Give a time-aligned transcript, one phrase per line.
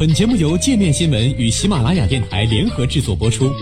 [0.00, 3.52] 本节目由界面新闻与喜马拉雅电台联合制作播出。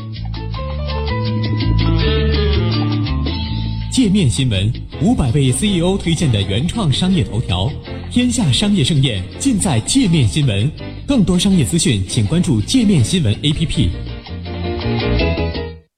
[3.90, 4.72] 界面新闻
[5.02, 7.68] 五百位 CEO 推荐的原创商业头条，
[8.08, 10.70] 天下商业盛宴尽在界面新闻。
[11.08, 13.90] 更多商业资讯，请关注界面新闻 APP。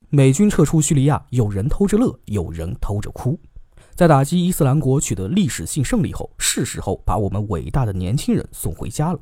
[0.09, 3.39] 美军撤出叙利亚，有人偷着乐，有人偷着哭。
[3.95, 9.19] 在打击伊斯兰国取得历史性胜利后，是时候把我们伟大的年轻人送回家了。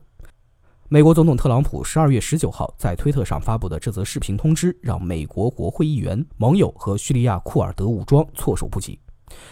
[0.90, 8.98] 美国总统特朗普十二月十九号在推特上发布的这则视频通知，让美国国会议员、盟友和叙利亚库尔德武装措手不及。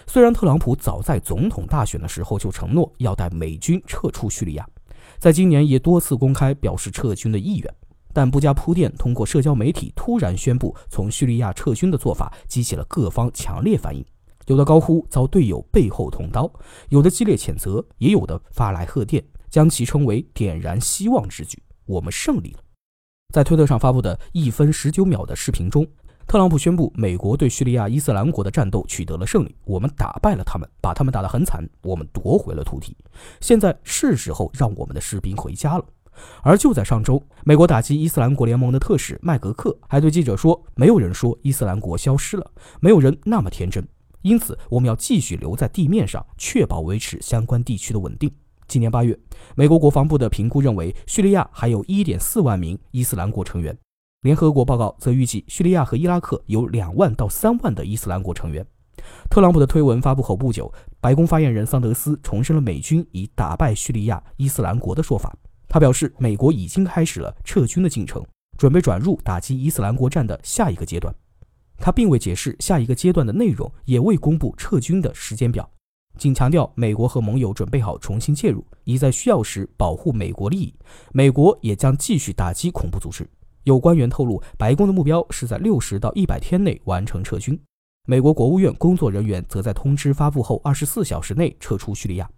[0.06, 4.66] 虽然特朗普早在总统大选的时候就承诺要带美军撤出叙利亚，
[5.19, 7.75] 在今年也多次公开表示撤军的意愿，
[8.14, 14.03] 但不加铺垫，通过社交媒体突然宣布从叙利亚撤军的做法，激起了各方强烈反应。
[14.47, 16.50] 有的高呼遭队友背后捅刀，
[16.89, 19.23] 有的激烈谴责，也有的发来贺电。
[19.56, 21.59] 将其称为点燃希望之举。
[21.87, 22.59] 我们胜利了。
[23.33, 25.86] 在推特上发布的一分十九秒的视频中，
[26.27, 32.94] 特朗普宣布美国对叙利亚伊斯兰国的战斗取得了胜利，我们打败了他们，把他们打得很惨，我们夺回了土地。
[33.41, 35.84] 现在是时候让我们的士兵回家了。
[36.42, 43.88] 而就在上周，美国打击伊斯兰国联盟的特使麦格克还对记者说：“没有人说伊斯兰国消失了，没有人那么天真。
[44.20, 48.31] 因此，我们要继续留在地面上，确保维持相关地区的稳定。”
[48.69, 49.19] 今年八月，
[49.55, 53.77] 美国国防部的评估认为，叙利亚还有一点四万名伊斯兰国成员。
[54.22, 58.67] 联合国报告则预计，叙利亚和伊拉克有两万到三万的伊斯兰国成员。
[59.31, 65.33] 特朗普的推文发布后不久，白宫发言人桑德斯重申了美军已打败叙利亚伊斯兰国的说法。
[65.69, 68.25] 他表示，美国已经开始了撤军的进程，
[68.59, 71.14] 准备转入打击伊斯兰国战的下一个阶段。
[71.77, 75.70] 他并未解释下一个阶段的内容，也未公布撤军的时间表。
[76.19, 80.75] 仅强调，美国和盟友准备好重新介入，以在需要时保护美国利益。
[81.12, 83.28] 美国也将继续打击恐怖组织。
[83.64, 87.59] 有官员透露，白宫的目标是在六十到一百天内完成撤军。
[88.06, 92.31] 美国国务院工作人员则在通知发布后二十四小时内撤出叙利亚。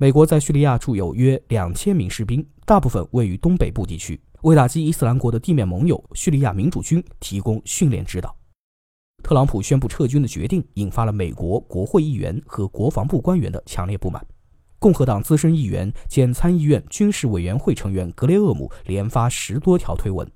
[0.00, 8.37] 美国在叙利亚驻有约两千名士兵，大部分位于东北部地区，为打击伊斯兰国的地面盟友叙利亚民主军提供训练指导。
[9.28, 14.24] 特朗普宣布撤军的决定引发了美国国会议员和国防部官员的强烈不满。
[14.78, 20.26] 共和党资深议员兼参议院军事委员会成员格雷厄姆连发十多条推文，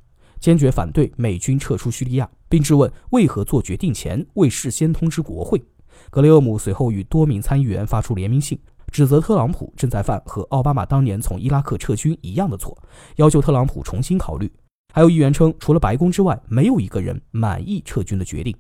[0.41, 5.63] 坚决反对美军撤出叙利亚，并质问为何做决定前未事先通知国会。
[6.11, 8.59] 格雷厄姆随后与多名参议员发出联名信，
[8.91, 12.77] 指责特朗普正在犯和奥巴马当年从伊拉克撤军一样的错，
[13.17, 14.53] 要求特朗普重新考虑。
[14.93, 18.55] 还有议员称，除了白宫之外，没有一个人满意撤军的决定。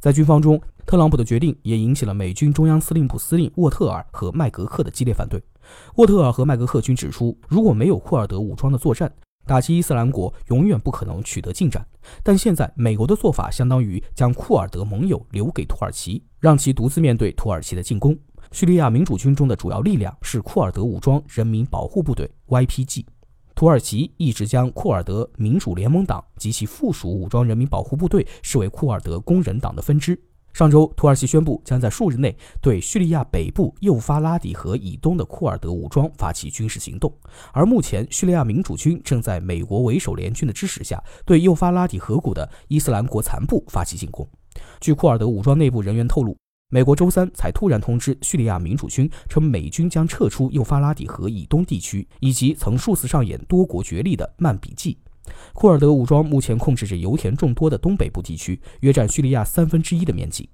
[0.00, 5.42] 在军方中，特朗普的决定也引起了美军中央司令部司令沃特尔和麦格克的激烈反对。
[5.96, 9.12] 沃特尔和麦格克均指出，如果没有库尔德武装的作战，
[9.44, 11.86] 打击伊斯兰国永远不可能取得进展。
[12.22, 18.16] 但现在，美国的做法相当于将库尔德盟友留给土耳其，让其独自面对土耳其的进攻。
[18.52, 23.04] 叙利亚民主军中的主要力量是库尔德武装人民保护部队 （YPG）。
[23.60, 30.18] 土耳其一直将库尔德民主联盟党及其附属武装人民保护部队视为库尔德工人党的分支。
[30.54, 37.12] 上周，土耳其宣布将在数日内对叙利亚北部幼发拉底河以东的库尔德武装发起军事行动。
[37.52, 44.26] 而目前，叙利亚民主军正在美国为首联军的支持下，对幼发拉底河谷的伊斯兰国残部发起进攻。
[44.80, 46.34] 据库尔德武装内部人员透露。
[46.72, 54.96] 美国周三才突然通知叙利亚民主军，称美军将撤出幼发拉底河以东地区，以及曾数次上演多国角力的曼比季。
[55.52, 60.48] 库尔德武装目前控制着油田众多的东北部地区，约占叙利亚三分之一的面积。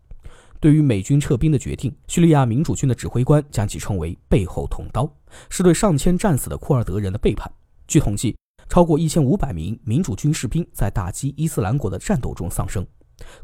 [0.59, 5.07] 对于美军撤兵的决定，叙利亚民主军的指挥官将其称为“背后捅刀”，
[5.51, 7.51] 是对上千战死的库尔德人的背叛。
[7.87, 8.35] 据统计，
[8.71, 12.87] 超过一千五百名民主军士兵在打击伊斯兰国的战斗中丧生。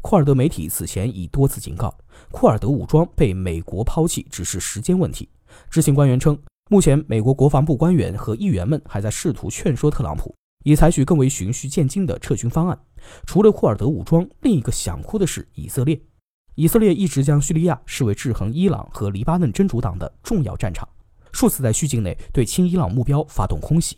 [0.01, 1.97] 库尔德媒体此前已多次警告，
[2.31, 5.29] 库尔德武装被美国抛弃只是时间问题。
[5.69, 6.37] 知情官员称，
[6.69, 12.79] 目前美国国防部官员和议员们还在试图劝说特朗普，以采取更为循序渐进的撤军方案。
[13.25, 15.99] 除了库尔德武装，另一个想哭的是以色列。
[16.55, 20.87] 以色列一直将叙利亚视为制衡伊朗和黎巴嫩真主党的重要战场，
[21.31, 23.97] 数次在叙境内对亲伊朗目标发动空袭。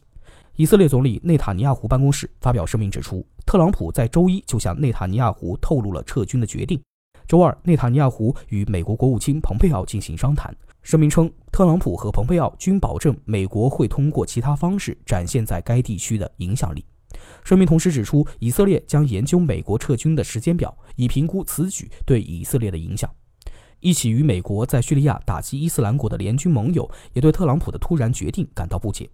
[0.57, 6.81] 以色列总理内塔尼亚胡办公室发表声明指出，特朗普在周一就向内塔尼亚胡透露了撤军的决定。
[7.27, 10.55] 周二，内塔尼亚胡与美国国务卿蓬佩奥进行商谈。
[10.81, 16.85] 声明称，特朗普和蓬佩奥均保证美国会通过其他方式展现在该地区的影响力。
[17.43, 23.09] 声明同时指出，以色列将研究美国撤军的时间表，以评估此举对以色列的影响。
[23.85, 29.07] 一起与美国在叙利亚打击伊斯兰国的联军盟友也对特朗普的突然决定感到不解。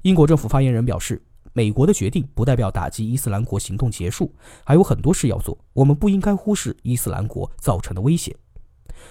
[0.00, 1.22] 英国政府发言人表示，
[1.52, 4.32] 美国的决定不代表打击伊斯兰国行动结束，
[4.64, 5.58] 还有很多事要做。
[5.74, 8.34] 我们不应该忽视伊斯兰国造成的威胁。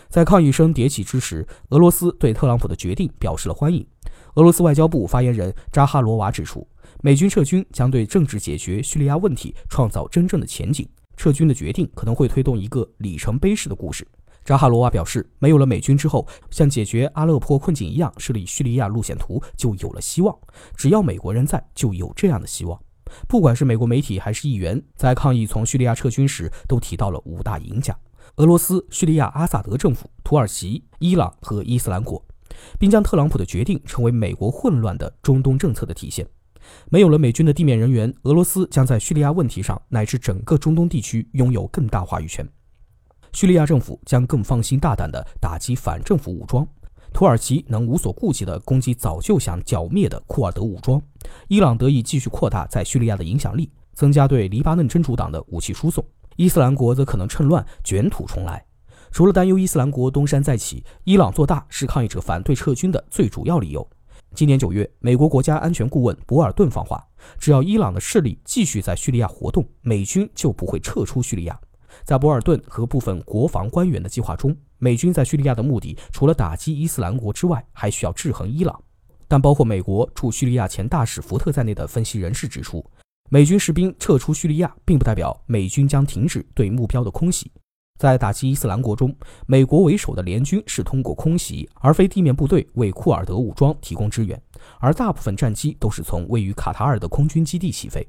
[0.10, 3.86] 在抗议声迭起之时，俄罗斯对特朗普的决定表示了欢迎。
[4.34, 6.68] 俄罗斯外交部发言人扎哈罗娃指出，
[7.04, 10.90] 美军撤军将对政治解决叙利亚问题创造真正的前景。
[11.16, 14.08] 撤军的决定可能会推动一个里程碑式的故事。
[14.44, 20.38] 扎哈罗娃表示，没有了美军之后，像解决阿勒颇困境一样设立叙利亚路线图就有了希望。
[20.76, 22.80] 只要美国人在，就有这样的希望。
[23.28, 27.96] 不管是美国媒体还是议员，在抗议从叙利亚撤军时，都提到了五大赢家：
[28.38, 32.24] 俄罗斯、叙利亚阿萨德政府、土耳其、伊朗和伊斯兰国，
[32.80, 36.28] 并将特朗普的决定称为美国混乱的中东政策的体现。
[36.90, 42.48] 没有了美军的地面人员，俄罗斯将在叙利亚问题上乃至整个中东地区拥有更大话语权。
[43.34, 46.66] 叙利亚政府将更放心大胆地打击反政府武装，
[47.12, 51.02] 土耳其能无所顾忌地攻击早就想剿灭的库尔德武装，
[51.48, 56.06] 伊朗得以继续扩大在叙利亚的影响力，增加对黎巴嫩真主党的武器输送。
[56.36, 58.64] 伊斯兰国则可能趁乱卷土重来。
[59.12, 63.88] 除了担忧伊斯兰国东山再起，伊朗做大是抗议者反对撤军的最主要理由。
[64.36, 67.04] 今年九月，美国国家安全顾问博尔顿放话，
[67.40, 71.60] 只要伊朗的势力继续在叙利亚活动，美军就不会撤出叙利亚。
[72.04, 78.82] 在博尔顿和部分国防官员的计划中，美军在叙利亚的目的除了打击伊斯兰国之外，还需要制衡伊朗。
[79.28, 82.86] 但包括美国驻叙利亚前大使福特在内的分析人士指出，
[83.30, 87.52] 美军士兵撤出叙利亚，并不代表美军将停止对目标的空袭。
[87.98, 89.16] 在打击伊斯兰国中，
[89.48, 94.40] 美国为首的联军是通过空袭而非地面部队为库尔德武装提供支援，
[94.80, 98.06] 而大部分战机都是从位于卡塔尔的空军基地起飞。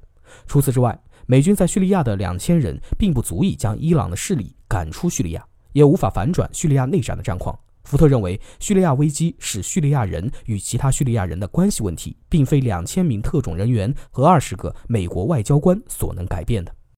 [0.46, 5.42] 除此之外，美军在叙利亚的两千人并不足以将伊朗的势力赶出叙利亚，
[5.72, 7.58] 也无法反转叙利亚内战的战况。
[7.84, 16.74] 福特认为，叙利亚危机是叙利亚人与其他叙利亚人的关系问题，并非两千名特种人员和二十个美国外交官所能改变的。